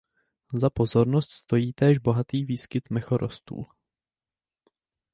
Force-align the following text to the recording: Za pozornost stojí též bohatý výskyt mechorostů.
Za 0.53 0.69
pozornost 0.69 1.29
stojí 1.29 1.73
též 1.73 1.97
bohatý 1.99 2.45
výskyt 2.45 2.89
mechorostů. 2.89 3.65